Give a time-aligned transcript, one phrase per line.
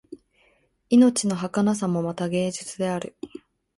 [0.89, 3.15] 命のはかなさもまた芸術である